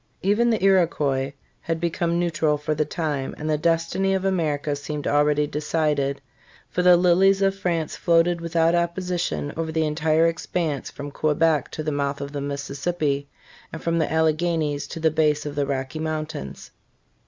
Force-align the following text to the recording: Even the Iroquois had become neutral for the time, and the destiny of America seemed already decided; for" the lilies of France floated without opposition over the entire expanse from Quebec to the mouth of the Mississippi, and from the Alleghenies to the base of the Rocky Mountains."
Even 0.23 0.49
the 0.49 0.63
Iroquois 0.63 1.31
had 1.59 1.79
become 1.79 2.17
neutral 2.19 2.57
for 2.57 2.73
the 2.73 2.85
time, 2.85 3.35
and 3.37 3.47
the 3.47 3.55
destiny 3.55 4.15
of 4.15 4.25
America 4.25 4.75
seemed 4.75 5.05
already 5.05 5.45
decided; 5.45 6.19
for" 6.71 6.81
the 6.81 6.97
lilies 6.97 7.43
of 7.43 7.53
France 7.53 7.95
floated 7.95 8.41
without 8.41 8.73
opposition 8.73 9.53
over 9.55 9.71
the 9.71 9.85
entire 9.85 10.25
expanse 10.25 10.89
from 10.89 11.11
Quebec 11.11 11.69
to 11.69 11.83
the 11.83 11.91
mouth 11.91 12.19
of 12.19 12.31
the 12.31 12.41
Mississippi, 12.41 13.29
and 13.71 13.83
from 13.83 13.99
the 13.99 14.11
Alleghenies 14.11 14.87
to 14.87 14.99
the 14.99 15.11
base 15.11 15.45
of 15.45 15.53
the 15.53 15.67
Rocky 15.67 15.99
Mountains." 15.99 16.71